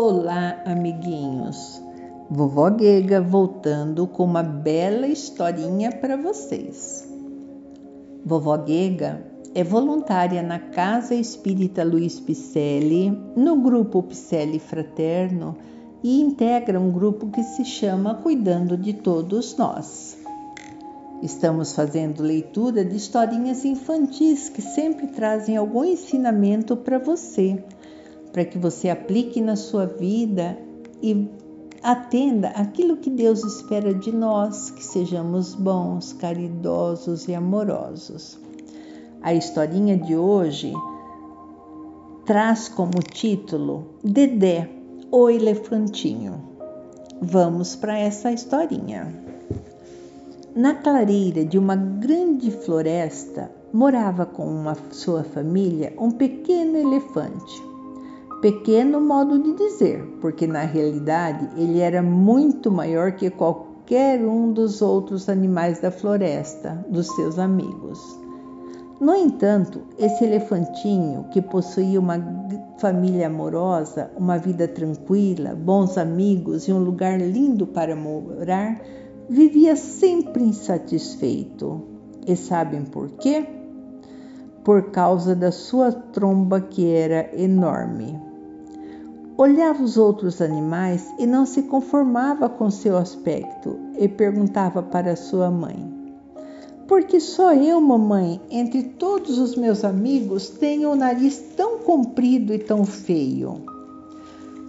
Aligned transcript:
Olá, 0.00 0.62
amiguinhos. 0.64 1.82
Vovó 2.30 2.70
Guega 2.70 3.20
voltando 3.20 4.06
com 4.06 4.22
uma 4.22 4.44
bela 4.44 5.08
historinha 5.08 5.90
para 5.90 6.16
vocês. 6.16 7.04
Vovó 8.24 8.56
Guega 8.58 9.26
é 9.56 9.64
voluntária 9.64 10.40
na 10.40 10.60
Casa 10.60 11.16
Espírita 11.16 11.82
Luiz 11.82 12.20
Picelli, 12.20 13.10
no 13.34 13.56
grupo 13.60 14.00
Picelli 14.04 14.60
Fraterno 14.60 15.56
e 16.00 16.20
integra 16.20 16.78
um 16.78 16.92
grupo 16.92 17.26
que 17.30 17.42
se 17.42 17.64
chama 17.64 18.14
Cuidando 18.14 18.76
de 18.76 18.92
Todos 18.92 19.56
Nós. 19.56 20.16
Estamos 21.20 21.72
fazendo 21.72 22.22
leitura 22.22 22.84
de 22.84 22.94
historinhas 22.94 23.64
infantis 23.64 24.48
que 24.48 24.62
sempre 24.62 25.08
trazem 25.08 25.56
algum 25.56 25.84
ensinamento 25.84 26.76
para 26.76 27.00
você, 27.00 27.60
para 28.38 28.44
que 28.44 28.56
você 28.56 28.88
aplique 28.88 29.40
na 29.40 29.56
sua 29.56 29.84
vida 29.84 30.56
e 31.02 31.28
atenda 31.82 32.50
aquilo 32.50 32.96
que 32.98 33.10
Deus 33.10 33.42
espera 33.42 33.92
de 33.92 34.12
nós, 34.12 34.70
que 34.70 34.84
sejamos 34.84 35.56
bons, 35.56 36.12
caridosos 36.12 37.26
e 37.26 37.34
amorosos. 37.34 38.38
A 39.20 39.34
historinha 39.34 39.96
de 39.96 40.14
hoje 40.14 40.72
traz 42.24 42.68
como 42.68 43.02
título 43.02 43.88
Dedé, 44.04 44.70
o 45.10 45.28
elefantinho. 45.28 46.40
Vamos 47.20 47.74
para 47.74 47.98
essa 47.98 48.30
historinha. 48.30 49.12
Na 50.54 50.76
clareira 50.76 51.44
de 51.44 51.58
uma 51.58 51.74
grande 51.74 52.52
floresta 52.52 53.50
morava 53.72 54.24
com 54.24 54.46
uma 54.46 54.76
sua 54.92 55.24
família 55.24 55.92
um 55.98 56.12
pequeno 56.12 56.76
elefante. 56.76 57.66
Pequeno 58.40 59.00
modo 59.00 59.36
de 59.40 59.52
dizer, 59.54 60.16
porque 60.20 60.46
na 60.46 60.60
realidade 60.60 61.48
ele 61.60 61.80
era 61.80 62.00
muito 62.00 62.70
maior 62.70 63.10
que 63.12 63.30
qualquer 63.30 64.24
um 64.24 64.52
dos 64.52 64.80
outros 64.80 65.28
animais 65.28 65.80
da 65.80 65.90
floresta, 65.90 66.86
dos 66.88 67.08
seus 67.16 67.36
amigos. 67.36 67.98
No 69.00 69.12
entanto, 69.14 69.80
esse 69.98 70.24
elefantinho, 70.24 71.24
que 71.32 71.42
possuía 71.42 71.98
uma 71.98 72.16
família 72.78 73.26
amorosa, 73.26 74.08
uma 74.16 74.38
vida 74.38 74.68
tranquila, 74.68 75.56
bons 75.56 75.98
amigos 75.98 76.68
e 76.68 76.72
um 76.72 76.78
lugar 76.78 77.20
lindo 77.20 77.66
para 77.66 77.96
morar, 77.96 78.80
vivia 79.28 79.74
sempre 79.74 80.44
insatisfeito. 80.44 81.82
E 82.24 82.36
sabem 82.36 82.84
por 82.84 83.10
quê? 83.10 83.44
Por 84.62 84.90
causa 84.92 85.34
da 85.34 85.50
sua 85.50 85.90
tromba 85.90 86.60
que 86.60 86.88
era 86.88 87.30
enorme. 87.36 88.27
Olhava 89.40 89.84
os 89.84 89.96
outros 89.96 90.42
animais 90.42 91.14
e 91.16 91.24
não 91.24 91.46
se 91.46 91.62
conformava 91.62 92.48
com 92.48 92.68
seu 92.72 92.96
aspecto 92.96 93.78
e 93.96 94.08
perguntava 94.08 94.82
para 94.82 95.14
sua 95.14 95.48
mãe: 95.48 95.88
Por 96.88 97.04
que 97.04 97.20
só 97.20 97.54
eu, 97.54 97.80
mamãe, 97.80 98.40
entre 98.50 98.82
todos 98.82 99.38
os 99.38 99.54
meus 99.54 99.84
amigos, 99.84 100.48
tenho 100.48 100.90
o 100.90 100.96
nariz 100.96 101.38
tão 101.56 101.78
comprido 101.78 102.52
e 102.52 102.58
tão 102.58 102.84
feio? 102.84 103.62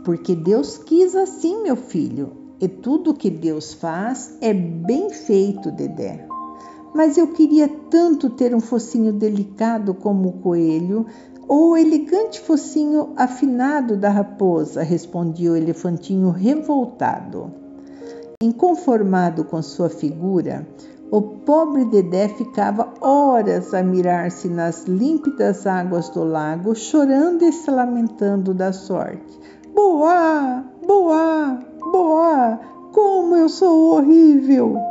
Porque 0.03 0.35
Deus 0.35 0.77
quis 0.77 1.15
assim, 1.15 1.63
meu 1.63 1.75
filho, 1.75 2.33
e 2.61 2.67
tudo 2.67 3.15
que 3.15 3.31
Deus 3.31 3.73
faz 3.73 4.37
é 4.39 4.53
bem 4.53 5.09
feito, 5.09 5.71
Dedé. 5.71 6.27
Mas 6.93 7.17
eu 7.17 7.27
queria 7.27 7.67
tanto 7.67 8.29
ter 8.29 8.53
um 8.55 8.59
focinho 8.59 9.13
delicado 9.13 9.93
como 9.93 10.29
o 10.29 10.33
coelho 10.33 11.05
ou 11.47 11.71
o 11.71 11.77
elegante 11.77 12.39
focinho 12.39 13.13
afinado 13.15 13.97
da 13.97 14.09
raposa, 14.09 14.83
respondia 14.83 15.51
o 15.51 15.55
elefantinho 15.55 16.29
revoltado. 16.29 17.51
Inconformado 18.41 19.43
com 19.43 19.61
sua 19.61 19.89
figura, 19.89 20.67
o 21.11 21.21
pobre 21.21 21.85
Dedé 21.85 22.29
ficava 22.29 22.93
horas 23.01 23.73
a 23.73 23.81
mirar-se 23.81 24.47
nas 24.47 24.85
límpidas 24.85 25.65
águas 25.65 26.09
do 26.09 26.23
lago, 26.23 26.75
chorando 26.75 27.43
e 27.43 27.51
se 27.51 27.71
lamentando 27.71 28.53
da 28.53 28.71
sorte. 28.71 29.39
Boa, 29.73 30.63
boa, 30.85 31.59
boa, 31.91 32.59
como 32.93 33.35
eu 33.35 33.49
sou 33.49 33.95
horrível! 33.95 34.88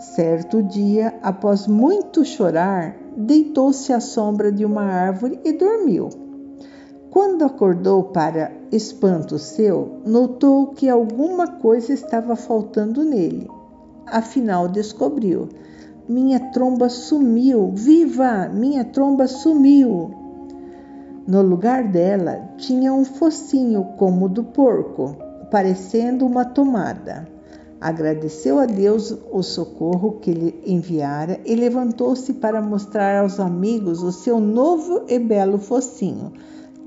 Certo 0.00 0.62
dia, 0.62 1.12
após 1.22 1.66
muito 1.66 2.24
chorar, 2.24 2.96
deitou-se 3.14 3.92
à 3.92 4.00
sombra 4.00 4.50
de 4.50 4.64
uma 4.64 4.82
árvore 4.82 5.38
e 5.44 5.52
dormiu. 5.52 6.08
Quando 7.10 7.44
acordou 7.44 8.04
para 8.04 8.50
espanto 8.72 9.38
seu, 9.38 10.00
notou 10.06 10.68
que 10.68 10.88
alguma 10.88 11.48
coisa 11.48 11.92
estava 11.92 12.34
faltando 12.34 13.04
nele. 13.04 13.46
Afinal, 14.06 14.68
descobriu: 14.68 15.50
minha 16.08 16.40
tromba 16.50 16.88
sumiu, 16.88 17.70
viva! 17.74 18.48
Minha 18.48 18.86
tromba 18.86 19.28
sumiu! 19.28 20.12
No 21.26 21.42
lugar 21.42 21.86
dela 21.86 22.48
tinha 22.56 22.90
um 22.90 23.04
focinho 23.04 23.84
como 23.98 24.24
o 24.24 24.28
do 24.30 24.44
porco, 24.44 25.14
parecendo 25.50 26.24
uma 26.24 26.46
tomada. 26.46 27.28
Agradeceu 27.80 28.58
a 28.58 28.66
Deus 28.66 29.16
o 29.32 29.42
socorro 29.42 30.18
que 30.20 30.32
lhe 30.32 30.62
enviara 30.66 31.40
e 31.46 31.54
levantou-se 31.54 32.34
para 32.34 32.60
mostrar 32.60 33.22
aos 33.22 33.40
amigos 33.40 34.02
o 34.02 34.12
seu 34.12 34.38
novo 34.38 35.04
e 35.08 35.18
belo 35.18 35.56
focinho, 35.56 36.30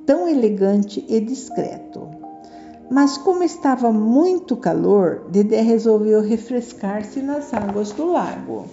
tão 0.06 0.28
elegante 0.28 1.04
e 1.10 1.20
discreto. 1.20 2.08
Mas 2.92 3.18
como 3.18 3.42
estava 3.44 3.92
muito 3.92 4.56
calor, 4.56 5.24
Dedé 5.32 5.62
resolveu 5.62 6.22
refrescar-se 6.22 7.24
nas 7.24 7.52
águas 7.52 7.92
do 7.92 8.12
lago. 8.12 8.66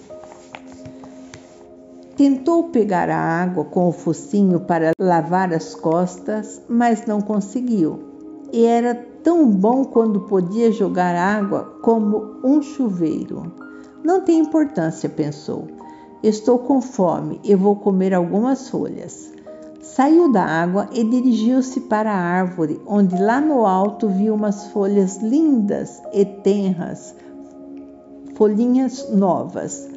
Tentou 2.15 2.65
pegar 2.65 3.09
a 3.09 3.17
água 3.17 3.65
com 3.65 3.87
o 3.87 3.91
focinho 3.91 4.59
para 4.59 4.91
lavar 4.99 5.51
as 5.51 5.73
costas, 5.73 6.61
mas 6.69 7.07
não 7.07 7.19
conseguiu. 7.19 7.99
E 8.53 8.63
era 8.63 9.10
tão 9.23 9.49
bom 9.49 9.85
quando 9.85 10.21
podia 10.21 10.71
jogar 10.71 11.15
água 11.15 11.77
como 11.81 12.37
um 12.43 12.61
chuveiro. 12.61 13.51
Não 14.03 14.21
tem 14.21 14.39
importância, 14.39 15.07
pensou. 15.07 15.67
Estou 16.23 16.59
com 16.59 16.81
fome 16.81 17.39
e 17.43 17.55
vou 17.55 17.75
comer 17.75 18.13
algumas 18.13 18.69
folhas. 18.69 19.31
Saiu 19.81 20.31
da 20.31 20.43
água 20.43 20.87
e 20.93 21.03
dirigiu-se 21.03 21.81
para 21.81 22.11
a 22.11 22.15
árvore, 22.15 22.79
onde 22.85 23.19
lá 23.19 23.41
no 23.41 23.65
alto 23.65 24.07
viu 24.07 24.35
umas 24.35 24.67
folhas 24.67 25.17
lindas 25.17 26.01
e 26.13 26.23
tenras, 26.23 27.15
folhinhas 28.35 29.09
novas. 29.11 29.89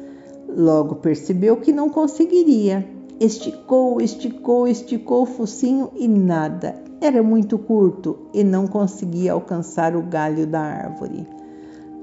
Logo 0.49 0.95
percebeu 0.95 1.57
que 1.57 1.71
não 1.71 1.89
conseguiria. 1.89 2.94
Esticou, 3.19 4.01
esticou, 4.01 4.67
esticou 4.67 5.23
o 5.23 5.25
focinho 5.25 5.89
e 5.95 6.07
nada. 6.07 6.75
Era 6.99 7.23
muito 7.23 7.57
curto 7.57 8.17
e 8.33 8.43
não 8.43 8.67
conseguia 8.67 9.33
alcançar 9.33 9.95
o 9.95 10.01
galho 10.01 10.45
da 10.45 10.59
árvore. 10.59 11.27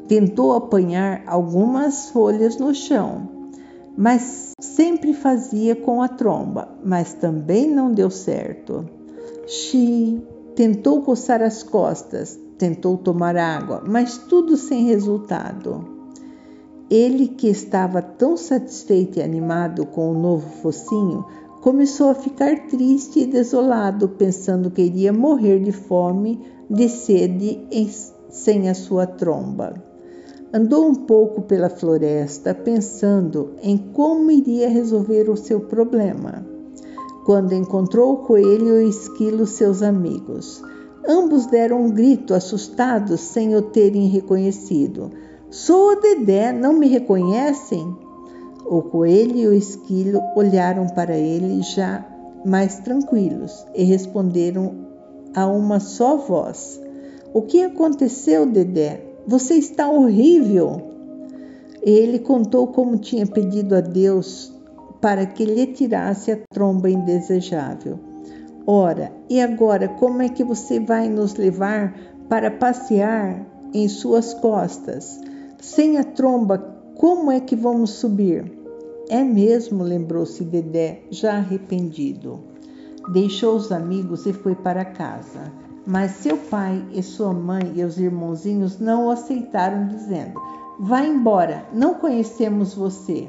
Tentou 0.08 0.54
apanhar 0.54 1.22
algumas 1.26 2.08
folhas 2.10 2.56
no 2.58 2.74
chão, 2.74 3.28
mas 3.96 4.52
sempre 4.60 5.12
fazia 5.12 5.76
com 5.76 6.02
a 6.02 6.08
tromba, 6.08 6.68
mas 6.84 7.12
também 7.12 7.68
não 7.68 7.92
deu 7.92 8.10
certo. 8.10 8.84
Xi 9.46 10.22
tentou 10.54 11.02
coçar 11.02 11.42
as 11.42 11.62
costas, 11.62 12.38
tentou 12.56 12.96
tomar 12.96 13.36
água, 13.36 13.82
mas 13.86 14.16
tudo 14.16 14.56
sem 14.56 14.84
resultado. 14.84 16.01
Ele, 16.94 17.26
que 17.26 17.48
estava 17.48 18.02
tão 18.02 18.36
satisfeito 18.36 19.18
e 19.18 19.22
animado 19.22 19.86
com 19.86 20.10
o 20.10 20.14
novo 20.14 20.46
focinho, 20.60 21.24
começou 21.62 22.10
a 22.10 22.14
ficar 22.14 22.66
triste 22.66 23.20
e 23.20 23.26
desolado, 23.26 24.10
pensando 24.10 24.70
que 24.70 24.82
iria 24.82 25.10
morrer 25.10 25.58
de 25.60 25.72
fome, 25.72 26.38
de 26.68 26.90
sede 26.90 27.66
sem 28.28 28.68
a 28.68 28.74
sua 28.74 29.06
tromba. 29.06 29.72
Andou 30.52 30.86
um 30.86 30.94
pouco 30.94 31.40
pela 31.40 31.70
floresta, 31.70 32.54
pensando 32.54 33.52
em 33.62 33.78
como 33.78 34.30
iria 34.30 34.68
resolver 34.68 35.30
o 35.30 35.36
seu 35.36 35.60
problema. 35.60 36.44
Quando 37.24 37.54
encontrou 37.54 38.12
o 38.12 38.16
coelho 38.18 38.82
e 38.82 38.84
o 38.84 38.88
esquilo, 38.90 39.46
seus 39.46 39.80
amigos, 39.80 40.62
ambos 41.08 41.46
deram 41.46 41.86
um 41.86 41.90
grito, 41.90 42.34
assustados, 42.34 43.20
sem 43.20 43.56
o 43.56 43.62
terem 43.62 44.08
reconhecido. 44.08 45.10
Sou 45.52 45.92
o 45.92 46.00
Dedé, 46.00 46.50
não 46.50 46.72
me 46.72 46.88
reconhecem? 46.88 47.94
O 48.64 48.80
coelho 48.80 49.36
e 49.36 49.46
o 49.48 49.52
esquilo 49.52 50.18
olharam 50.34 50.86
para 50.86 51.14
ele 51.14 51.60
já 51.60 52.06
mais 52.42 52.78
tranquilos 52.78 53.66
e 53.74 53.84
responderam 53.84 54.74
a 55.36 55.46
uma 55.46 55.78
só 55.78 56.16
voz: 56.16 56.80
O 57.34 57.42
que 57.42 57.62
aconteceu, 57.62 58.46
Dedé? 58.46 59.02
Você 59.26 59.56
está 59.56 59.90
horrível. 59.90 60.80
Ele 61.82 62.18
contou 62.18 62.68
como 62.68 62.96
tinha 62.96 63.26
pedido 63.26 63.74
a 63.74 63.82
Deus 63.82 64.58
para 65.02 65.26
que 65.26 65.44
lhe 65.44 65.66
tirasse 65.66 66.32
a 66.32 66.38
tromba 66.50 66.88
indesejável. 66.88 67.98
Ora, 68.66 69.12
e 69.28 69.38
agora 69.38 69.86
como 69.86 70.22
é 70.22 70.30
que 70.30 70.44
você 70.44 70.80
vai 70.80 71.10
nos 71.10 71.34
levar 71.34 71.94
para 72.26 72.50
passear 72.50 73.46
em 73.74 73.86
suas 73.86 74.32
costas? 74.32 75.20
Sem 75.62 75.96
a 75.96 76.02
tromba, 76.02 76.58
como 76.96 77.30
é 77.30 77.38
que 77.38 77.54
vamos 77.54 77.90
subir? 77.90 78.52
É 79.08 79.22
mesmo, 79.22 79.84
lembrou-se 79.84 80.42
Dedé, 80.42 81.04
já 81.08 81.36
arrependido. 81.36 82.40
Deixou 83.12 83.54
os 83.54 83.70
amigos 83.70 84.26
e 84.26 84.32
foi 84.32 84.56
para 84.56 84.84
casa. 84.84 85.52
Mas 85.86 86.16
seu 86.16 86.36
pai 86.36 86.84
e 86.92 87.00
sua 87.00 87.32
mãe 87.32 87.74
e 87.76 87.84
os 87.84 87.96
irmãozinhos 87.96 88.80
não 88.80 89.06
o 89.06 89.10
aceitaram, 89.10 89.86
dizendo: 89.86 90.32
Vá 90.80 91.04
embora, 91.04 91.64
não 91.72 91.94
conhecemos 91.94 92.74
você. 92.74 93.28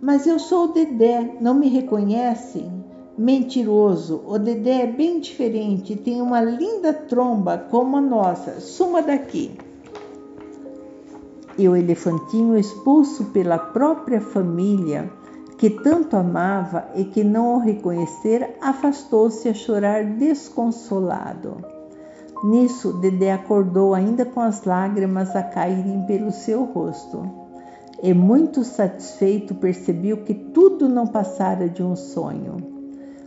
Mas 0.00 0.26
eu 0.26 0.38
sou 0.38 0.64
o 0.64 0.72
Dedé, 0.72 1.36
não 1.42 1.52
me 1.52 1.68
reconhecem? 1.68 2.72
Mentiroso, 3.18 4.22
o 4.26 4.38
Dedé 4.38 4.84
é 4.84 4.86
bem 4.86 5.20
diferente, 5.20 5.94
tem 5.94 6.22
uma 6.22 6.40
linda 6.40 6.94
tromba 6.94 7.58
como 7.70 7.98
a 7.98 8.00
nossa. 8.00 8.60
Suma 8.60 9.02
daqui. 9.02 9.67
E 11.58 11.68
o 11.68 11.74
elefantinho, 11.74 12.56
expulso 12.56 13.26
pela 13.26 13.58
própria 13.58 14.20
família, 14.20 15.10
que 15.58 15.68
tanto 15.68 16.16
amava 16.16 16.86
e 16.94 17.04
que 17.04 17.24
não 17.24 17.56
o 17.56 17.58
reconhecera, 17.58 18.48
afastou-se 18.60 19.48
a 19.48 19.52
chorar 19.52 20.04
desconsolado. 20.04 21.56
Nisso, 22.44 22.92
Dedé 22.92 23.32
acordou 23.32 23.92
ainda 23.92 24.24
com 24.24 24.40
as 24.40 24.62
lágrimas 24.62 25.34
a 25.34 25.42
caírem 25.42 26.06
pelo 26.06 26.30
seu 26.30 26.62
rosto. 26.62 27.28
E 28.00 28.14
muito 28.14 28.62
satisfeito 28.62 29.56
percebeu 29.56 30.18
que 30.18 30.32
tudo 30.32 30.88
não 30.88 31.08
passara 31.08 31.68
de 31.68 31.82
um 31.82 31.96
sonho. 31.96 32.56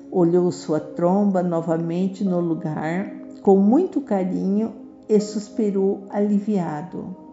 Olhou 0.10 0.50
sua 0.52 0.80
tromba 0.80 1.44
novamente 1.44 2.24
no 2.24 2.40
lugar 2.40 3.12
com 3.42 3.58
muito 3.58 4.00
carinho 4.00 4.72
e 5.10 5.20
suspirou 5.20 6.04
aliviado. 6.10 7.31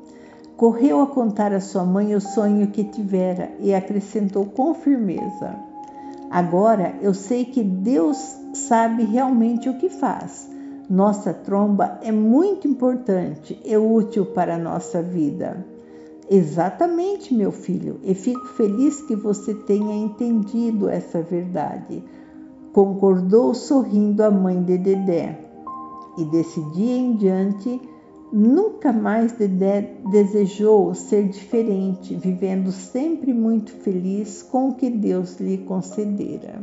Correu 0.59 1.01
a 1.01 1.07
contar 1.07 1.53
à 1.53 1.61
sua 1.61 1.85
mãe 1.85 2.17
o 2.17 2.21
sonho 2.21 2.67
que 2.67 2.83
tivera 2.83 3.53
e 3.61 3.73
acrescentou 3.73 4.45
com 4.45 4.75
firmeza: 4.75 5.55
Agora 6.29 6.97
eu 7.01 7.15
sei 7.15 7.45
que 7.45 7.63
Deus 7.63 8.17
sabe 8.53 9.05
realmente 9.05 9.69
o 9.69 9.79
que 9.79 9.89
faz. 9.89 10.51
Nossa 10.91 11.33
tromba 11.33 12.01
é 12.03 12.11
muito 12.11 12.67
importante 12.67 13.57
e 13.65 13.77
útil 13.77 14.27
para 14.27 14.57
a 14.57 14.59
nossa 14.59 15.01
vida. 15.01 15.65
Exatamente, 16.29 17.33
meu 17.33 17.53
filho, 17.53 18.01
e 18.03 18.13
fico 18.13 18.45
feliz 18.49 19.01
que 19.03 19.15
você 19.15 19.55
tenha 19.55 19.95
entendido 19.95 20.89
essa 20.89 21.23
verdade, 21.23 22.03
concordou 22.73 23.55
sorrindo 23.55 24.25
a 24.25 24.31
mãe 24.31 24.61
de 24.61 24.77
Dedé. 24.77 25.39
E 26.19 26.25
desse 26.25 26.61
dia 26.73 26.97
em 26.97 27.15
diante, 27.15 27.81
Nunca 28.31 28.93
mais 28.93 29.33
Dedé 29.33 29.95
desejou 30.11 30.95
ser 30.95 31.29
diferente, 31.29 32.15
vivendo 32.15 32.71
sempre 32.71 33.33
muito 33.33 33.73
feliz 33.73 34.43
com 34.43 34.69
o 34.69 34.75
que 34.75 34.91
Deus 34.91 35.41
lhe 35.41 35.57
concedera. 35.57 36.63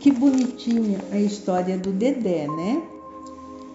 Que 0.00 0.10
bonitinha 0.10 0.98
a 1.10 1.18
história 1.18 1.78
do 1.78 1.92
Dedé, 1.92 2.46
né? 2.46 2.82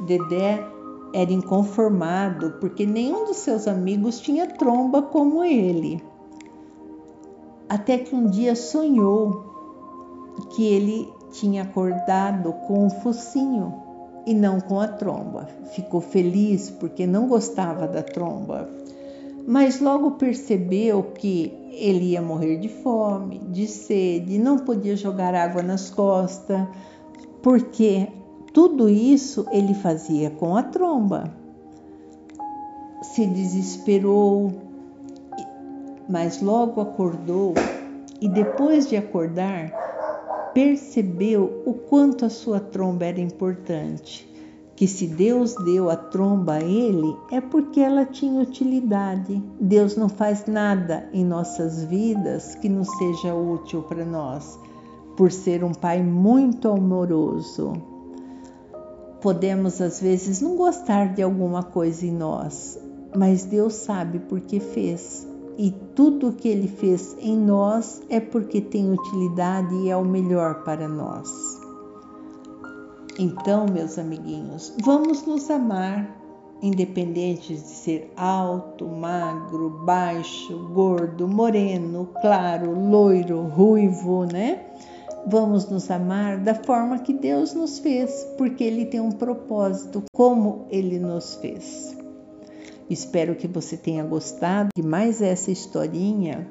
Dedé 0.06 0.63
era 1.12 1.31
inconformado 1.31 2.57
porque 2.60 2.86
nenhum 2.86 3.25
dos 3.25 3.38
seus 3.38 3.68
amigos 3.68 4.19
tinha 4.19 4.45
tromba 4.45 5.01
como 5.01 5.44
ele. 5.44 6.04
Até 7.68 7.98
que 7.98 8.16
um 8.16 8.27
dia 8.27 8.56
sonhou 8.56 9.44
que 10.51 10.63
ele 10.63 11.12
tinha 11.31 11.63
acordado 11.63 12.54
com 12.68 12.86
um 12.86 12.89
focinho 12.92 13.84
e 14.25 14.33
não 14.33 14.60
com 14.60 14.80
a 14.80 14.88
tromba. 14.88 15.48
Ficou 15.72 16.01
feliz 16.01 16.69
porque 16.69 17.06
não 17.06 17.27
gostava 17.27 17.88
da 17.88 18.01
tromba, 18.01 18.69
mas 19.48 19.80
logo 19.80 20.12
percebeu 20.12 21.04
que 21.04 21.54
ele 21.72 22.12
ia 22.12 22.22
morrer 22.22 22.57
de 22.57 22.69
fome, 22.69 23.39
de 23.51 23.68
sede, 23.68 24.38
não 24.38 24.57
podia 24.57 24.95
jogar 24.95 25.36
água 25.36 25.62
nas 25.62 25.89
costas, 25.89 26.68
porque 27.44 28.07
tudo 28.54 28.89
isso 28.89 29.45
ele 29.51 29.74
fazia 29.74 30.30
com 30.30 30.56
a 30.56 30.63
tromba. 30.63 31.25
Se 33.04 33.27
desesperou, 33.27 34.51
mas 36.10 36.42
logo 36.42 36.81
acordou 36.81 37.54
e 38.22 38.30
depois 38.30 38.88
de 38.88 38.95
acordar, 38.95 39.72
percebeu 40.55 41.63
o 41.65 41.73
quanto 41.73 42.23
a 42.23 42.29
sua 42.29 42.61
tromba 42.61 43.03
era 43.03 43.19
importante, 43.19 44.25
que 44.73 44.87
se 44.87 45.05
Deus 45.05 45.53
deu 45.65 45.89
a 45.89 45.97
tromba 45.97 46.53
a 46.53 46.63
ele 46.63 47.13
é 47.29 47.41
porque 47.41 47.81
ela 47.81 48.05
tinha 48.05 48.41
utilidade. 48.41 49.43
Deus 49.59 49.97
não 49.97 50.07
faz 50.07 50.45
nada 50.45 51.09
em 51.11 51.25
nossas 51.25 51.83
vidas 51.83 52.55
que 52.55 52.69
não 52.69 52.85
seja 52.85 53.35
útil 53.35 53.83
para 53.83 54.05
nós, 54.05 54.57
por 55.17 55.29
ser 55.29 55.61
um 55.61 55.73
pai 55.73 56.01
muito 56.01 56.69
amoroso. 56.69 57.73
Podemos 59.19 59.81
às 59.81 59.99
vezes 59.99 60.39
não 60.39 60.55
gostar 60.55 61.13
de 61.13 61.21
alguma 61.21 61.63
coisa 61.63 62.05
em 62.05 62.13
nós, 62.13 62.79
mas 63.13 63.43
Deus 63.43 63.73
sabe 63.73 64.19
por 64.19 64.39
que 64.39 64.61
fez 64.61 65.34
e 65.57 65.71
tudo 65.95 66.29
o 66.29 66.33
que 66.33 66.47
ele 66.47 66.67
fez 66.67 67.15
em 67.19 67.37
nós 67.37 68.01
é 68.09 68.19
porque 68.19 68.59
tem 68.61 68.91
utilidade 68.91 69.73
e 69.75 69.89
é 69.89 69.95
o 69.95 70.03
melhor 70.03 70.63
para 70.63 70.87
nós. 70.87 71.29
Então, 73.17 73.65
meus 73.65 73.97
amiguinhos, 73.97 74.73
vamos 74.83 75.25
nos 75.25 75.49
amar, 75.49 76.21
independentes 76.61 77.63
de 77.63 77.69
ser 77.69 78.13
alto, 78.17 78.85
magro, 78.85 79.69
baixo, 79.69 80.69
gordo, 80.73 81.27
moreno, 81.27 82.09
claro, 82.21 82.77
loiro, 82.77 83.41
ruivo, 83.43 84.25
né? 84.25 84.65
Vamos 85.27 85.69
nos 85.69 85.89
amar 85.89 86.39
da 86.39 86.53
forma 86.53 86.99
que 86.99 87.13
Deus 87.13 87.53
nos 87.53 87.79
fez, 87.79 88.27
porque 88.37 88.63
Ele 88.63 88.85
tem 88.85 88.99
um 88.99 89.11
propósito, 89.11 90.03
como 90.13 90.65
Ele 90.69 90.99
nos 90.99 91.35
fez. 91.35 92.04
Espero 92.89 93.35
que 93.35 93.47
você 93.47 93.75
tenha 93.75 94.03
gostado 94.03 94.69
de 94.75 94.83
mais 94.83 95.21
essa 95.21 95.51
historinha. 95.51 96.49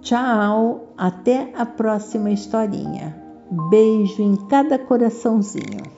Tchau, 0.00 0.88
até 0.96 1.52
a 1.54 1.64
próxima 1.64 2.30
historinha. 2.30 3.16
Beijo 3.70 4.22
em 4.22 4.34
cada 4.48 4.78
coraçãozinho. 4.78 5.92